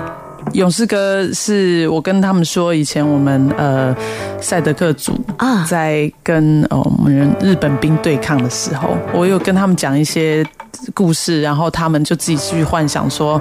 [0.52, 3.94] 勇士哥是我跟他们说，以前我们呃
[4.40, 5.64] 赛德克族啊。
[5.64, 10.44] 在跟呃我们人日本兵对抗的时候，我有跟他们讲一些
[10.92, 13.40] 故事，然后他们就自己去幻想说，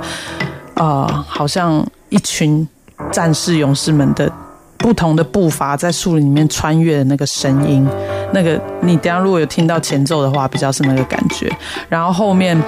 [0.75, 2.67] 呃，好像一群
[3.11, 4.31] 战士勇士们的
[4.79, 7.87] 不同的步伐在树林里面穿越的那个声音，
[8.33, 11.51] 那个你等一下如果有听到前奏的话，比较是那个感觉。
[11.87, 12.59] 然后后面，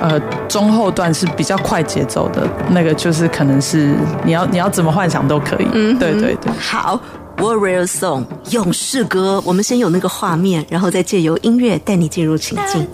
[0.00, 3.94] 呃，中后段是比较快节奏的，那个就是可能是
[4.24, 5.68] 你要你要怎么幻想都可以。
[5.72, 6.52] 嗯，对对对。
[6.58, 6.98] 好。
[7.38, 12.84] Warrior Song 勇士歌，我们先有那个画面，然后再借由音乐带你进入情境。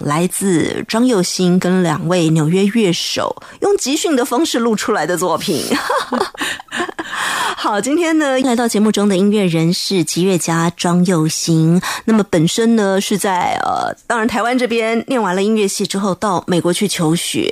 [0.00, 5.64] 来自张佑兴跟两位纽约乐手用集训的方式录出来的作品。
[7.56, 11.80] 好，今天呢来到节目中的音乐人是吉乐家庄佑兴。
[12.04, 17.48] 那么本身呢是在呃，当然台湾这边念完了音乐系之后，到美国去求学，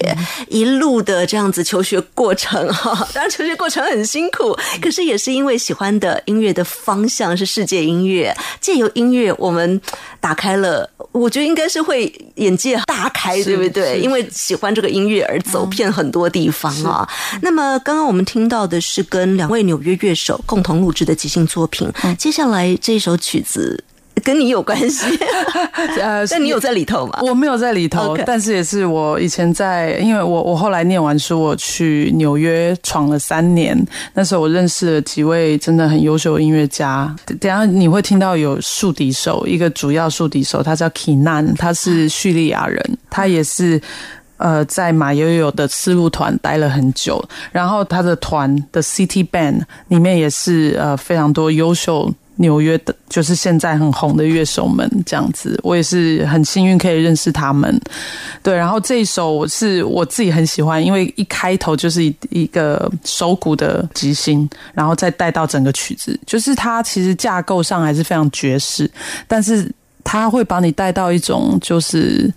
[0.48, 3.08] 一路的这样子求学过程哈。
[3.14, 9.80] 当然求学过程很辛苦，可是也是因为喜欢的音乐的方向是世界音乐，借由音乐我们
[10.20, 14.00] 打开了我觉得应该是会眼界大开，对不对？
[14.00, 17.08] 因为喜欢这个音乐而走遍很多地方啊。
[17.42, 23.84] 那么刚刚我们听到的是跟两位纽约乐手共同录制的即兴作品，接下来这首曲子
[24.22, 25.06] 跟你有关系，
[26.00, 27.20] 呃， 但你有在里头吗？
[27.22, 33.76] 我没有在里头但是也是我以前在，因为我我后来念完书，我去纽约闯了三年。
[34.14, 37.14] 那时候我认识了几位真的很优秀的音乐家。
[37.26, 43.80] 等等下你会听到有竖笛手，一个主要竖笛手，他叫 Kinan，他是叙利亚人，他也是。
[44.38, 57.80] 呃，在马友友的丝路团待了很久，然后他的团的 City Band 里面也是呃非常多优秀纽约的，就是现在很红的乐手们这样子，我也是很幸运可以认识他们。
[58.42, 68.90] 对，然后这一首我是我自己很喜欢，因为一开头就是一一个手鼓的即兴，然后再带到整个曲子，就是它其实架构上还是非常爵士，
[69.28, 69.70] 但是
[70.02, 72.32] 它会把你带到一种就是。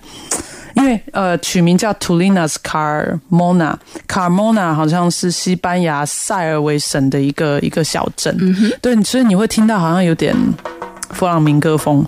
[0.76, 8.38] 因为呃，取名叫 Tulinas Carmona，Carmona 好像是西班牙塞尔维省的一个一个小镇，
[8.82, 10.36] 对，所以你会听到好像有点
[11.11, 12.05] 弗朗明哥风。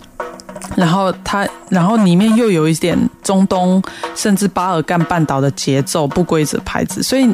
[0.75, 3.81] 然后它，然后里面又有一点中东
[4.15, 7.25] 甚至巴尔干半岛的节奏不规则拍子，所以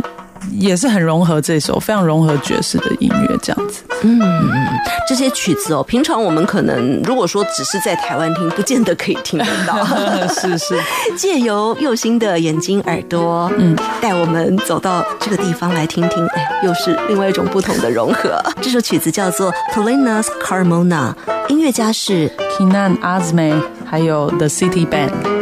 [0.51, 3.83] 也是很融合这首，非常融合爵士的音乐这样子。
[4.03, 4.21] 嗯
[5.07, 9.85] 这些曲子哦，平常我们可能如果说只是在台湾听，不见得可以听得到。
[10.27, 10.79] 是是，
[11.17, 18.41] 借由右心的眼睛、耳朵，嗯，带我们走到这个地方来听听，哎，又是另外一种不同的融合。
[18.61, 21.13] 这首曲子叫做《Polinas Carmona》，
[21.49, 25.32] 音乐家是 Kinan Azme 还有 The City Band。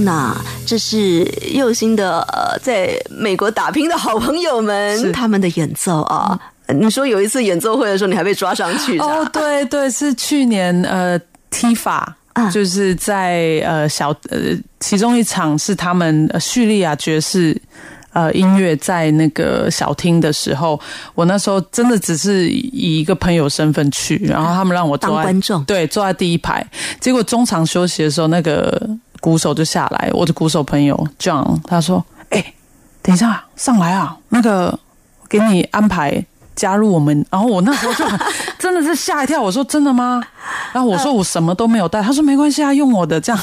[0.00, 0.34] Carmona，
[0.66, 5.12] 这是佑星的呃，在美国打拼的好朋友们，是。
[5.12, 6.38] 他们的演奏啊。
[6.68, 11.18] 你说有一次演奏会的时候，你还被抓上去哦，对对，是去年呃
[11.50, 12.16] 踢法。
[12.32, 12.48] 啊。
[12.50, 14.38] 就是在呃小呃
[14.78, 17.60] 其中一场是他们呃叙利亚爵士
[18.12, 20.80] 呃音乐在那个小厅的时候，
[21.16, 25.64] 我那时候真的只是以一个朋友身份去，然后他们让我坐在当观众。
[25.64, 26.64] 对坐在第一排，
[27.00, 28.88] 结果中场休息的时候，那个
[29.20, 32.54] 鼓手就下来，我的鼓手朋友 John 他说：“哎、
[33.02, 34.78] 等一下上来啊，那个
[35.28, 36.24] 给你安排。”
[36.56, 38.20] 加入我们，然后我那时候就很
[38.58, 40.22] 真的是吓一跳，我说真的吗？
[40.74, 43.42] 然后我说我什么都没有带，他说没关系啊，用我的这样。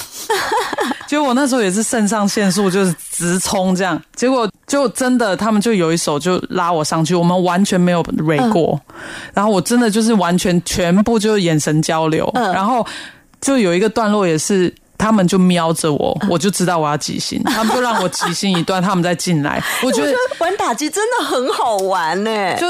[1.07, 8.79] 结果我那时候也是肾上腺素就是直冲这样，结果就真的他们就有一手就拉我上去，我们完全没有 r 过，
[9.33, 12.85] 然后我真的就是完全全部就是眼神交流，嗯然后
[13.41, 14.71] 就有一个段落也是。
[14.97, 19.63] 他们就瞄着我，我就知道我要即兴， 他们就让我即兴一段，他们再进来。
[19.83, 22.65] 我觉得玩打击真的很好玩呢、就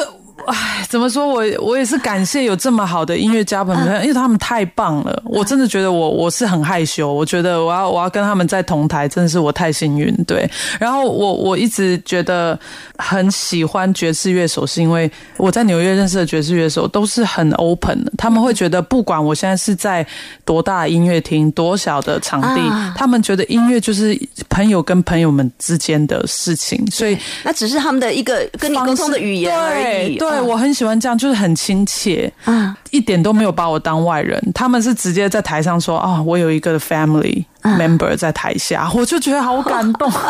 [0.45, 5.21] 唉，怎么说我我也是感谢有这么好的音乐家朋友们，因为他们太棒了。
[5.25, 10.15] 我真的觉得我我是很害羞，我觉得我要我要跟他们在同台，真的是我太幸运。
[10.25, 12.57] 对，然后我我一直觉得
[12.97, 20.05] 很喜欢爵士乐手，是因为我在纽约认识的爵士乐手都是很 open 的，他们会觉得不管我现在是在
[20.45, 24.17] 多大的音乐厅、多小的场地，啊他们觉得音乐就是
[24.47, 27.17] 朋友跟朋友们之间的事情，所以。
[27.43, 30.17] 那只是他们的一个跟你沟通的语言而已。
[30.17, 30.47] 对，对嗯。
[30.47, 34.41] 我很喜欢这样，就是很亲切，啊一点都没有把我当外人。
[34.53, 40.11] 他们是直接在台上说啊，我有一个 family 嗯 member 在台下， 我就觉得好感动。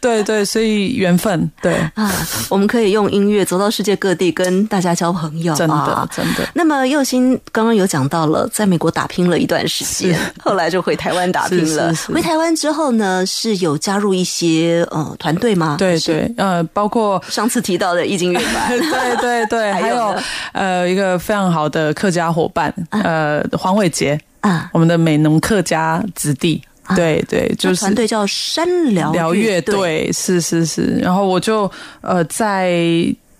[0.00, 2.10] 对对，所以缘分，对，啊，
[2.48, 5.54] 我们可以用音乐走到世界各地，跟大家交朋友。
[5.54, 6.46] 真的啊真的。
[6.54, 11.90] 那么佑星刚刚有讲到了，在美国打拼了一段时间， 后来就回台湾打拼了。
[11.90, 15.76] 是是是回台湾之后呢，是有加入一些呃团队吗？
[15.78, 18.78] 对对，呃，包括上次提到的易经乐团。
[18.78, 20.22] 对对对，还有还有
[20.52, 26.60] 呃一个非常好的客家伙伴，呃黄伟杰，啊，我们的美农客家子弟，
[26.94, 29.74] 对对，就是团队叫山疗疗乐队。
[29.74, 30.98] 队，是是是。
[31.00, 31.70] 然后我就
[32.02, 32.70] 呃，在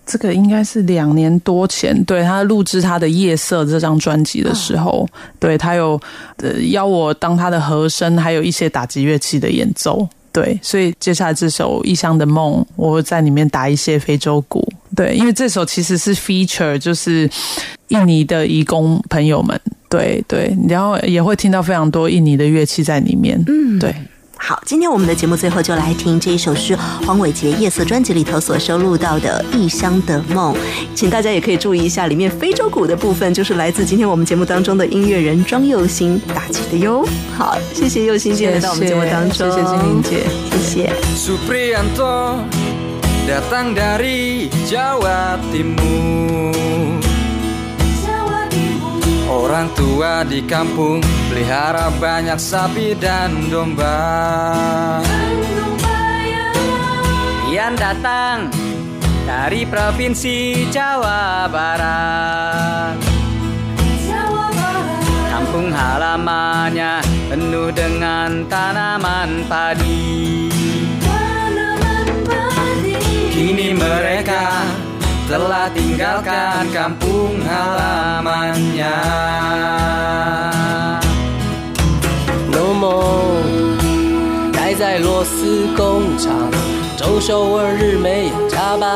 [0.03, 5.07] 这个应该是两年多前，对他录制他的《夜色》这张专辑的时候，
[5.39, 5.99] 对他有
[6.37, 10.07] 呃邀我当他的和声，还有一些打击乐器的演奏。
[10.31, 14.67] 对，所以接下来这首《异乡的梦》，我会在里面打一些非洲鼓。
[14.95, 17.29] 对，因为这首其实是 feature，就是
[17.89, 19.59] 印尼的移工朋友们。
[19.89, 23.41] 对对，然后也会听到非常多印尼的乐器在里面。
[23.47, 23.93] 嗯，对。
[24.37, 30.53] 好，今天我们的节目最后就来听这一首是黄伟杰《夜色》专辑里头所收录到的《异乡的梦》，
[30.93, 37.03] 请大家也可以注意一下，里面非洲鼓的部分就是来自今天我们节目当中的音乐人庄佑兴打击的哟。
[37.35, 40.27] 好，谢谢佑兴今天来到我们节目当中，谢谢金玲姐。
[40.51, 40.93] 谢谢。
[49.55, 50.99] Orang tua di kampung
[51.31, 54.99] pelihara banyak sapi dan domba.
[57.47, 58.51] Ian datang
[59.23, 62.99] dari provinsi Jawa Barat.
[65.31, 66.99] Kampung halamannya
[67.31, 70.51] penuh dengan tanaman padi.
[73.31, 74.67] Kini mereka
[75.25, 78.93] telah tinggalkan kampung halamannya.
[82.51, 86.49] 浓梦待在螺丝工厂，
[86.95, 88.93] 周休二日没有加班，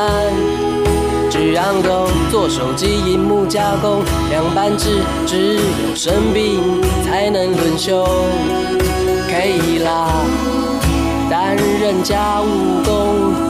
[1.28, 8.06] 只让狗做手机荧幕加工，凉拌制只有生病才能轮休。
[9.26, 10.10] 可以啦，
[11.28, 13.49] 担任家务工，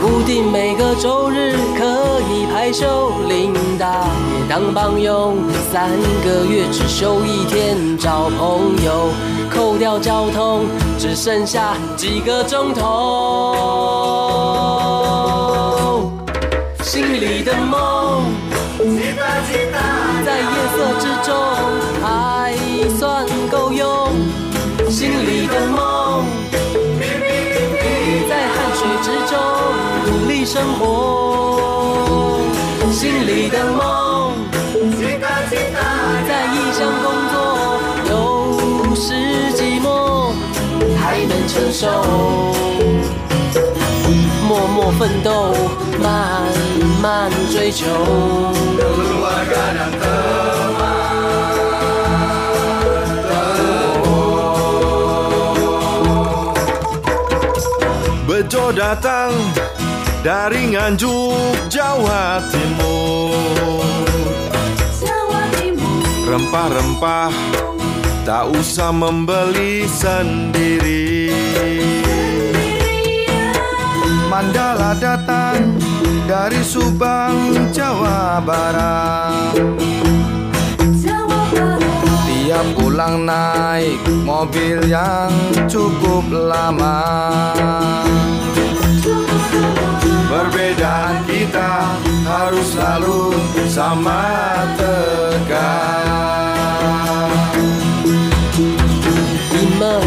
[0.00, 4.08] 固定每个周日可以排休，领大爷
[4.48, 5.36] 当帮佣，
[5.72, 5.90] 三
[6.24, 9.10] 个月只休一天找朋友，
[9.50, 10.66] 扣掉交通，
[10.98, 12.82] 只剩下几个钟头。
[16.82, 18.22] 心里的梦，
[18.78, 21.34] 在夜色之中
[30.46, 32.38] 生活，
[32.92, 34.32] 心里的梦。
[36.28, 37.34] 在异乡工作，
[38.08, 38.12] 有
[38.94, 39.02] 时
[39.56, 40.30] 寂寞，
[41.00, 41.88] 还能承受。
[44.46, 45.52] 默默奋斗，
[46.00, 46.44] 慢
[47.02, 47.84] 慢追求。
[48.78, 49.90] 得嘛得嘛
[58.38, 58.54] 得
[59.26, 59.65] 嘛，
[60.26, 63.78] dari Nganjuk, Jawa Timur.
[66.26, 67.30] Rempah-rempah
[68.26, 71.30] tak usah membeli sendiri.
[74.26, 75.78] Mandala datang
[76.26, 79.54] dari Subang, Jawa Barat.
[82.26, 85.30] Dia pulang naik mobil yang
[85.70, 86.98] cukup lama.
[90.56, 93.36] Perbedaan kita harus selalu
[93.68, 94.24] sama
[94.80, 95.52] tegak.
[99.52, 100.00] 你们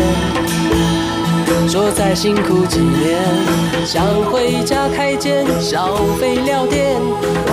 [1.70, 3.22] 说再辛苦几年，
[3.86, 4.02] 想
[4.34, 6.98] 回家开间小废料店。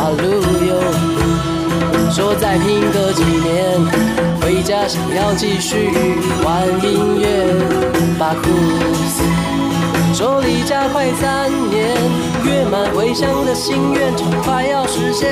[0.00, 0.80] 哇噜哟，
[2.08, 3.76] 说再拼个几年，
[4.40, 5.92] 回家想要继续
[6.42, 7.44] 玩音乐。
[8.18, 8.48] 巴库
[9.04, 9.20] 斯
[10.16, 11.94] 说离家快三年，
[12.46, 15.28] 月满回乡的心愿就快要实现。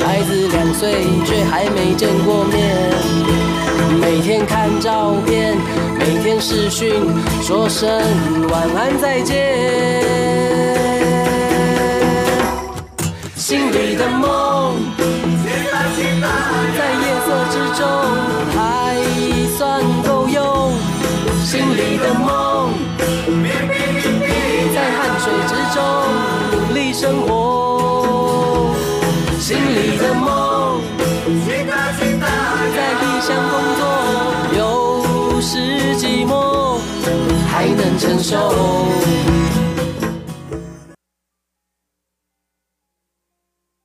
[0.00, 2.74] 孩子两岁却还没见过面。
[4.00, 5.54] 每天看照片，
[5.98, 7.04] 每天视讯，
[7.42, 7.86] 说声
[8.48, 9.36] 晚安再见。
[13.36, 14.76] 心里的梦，
[15.68, 17.86] 在夜色之中
[18.56, 18.96] 还
[19.58, 20.72] 算够用。
[21.44, 22.43] 心里的梦，
[25.74, 25.82] 中
[26.52, 28.70] 努力生活。
[29.40, 30.80] 心里的梦。
[32.74, 33.82] 在异乡工作，
[34.56, 35.50] 有时
[35.96, 36.78] 寂寞，
[37.48, 39.63] 还能承受。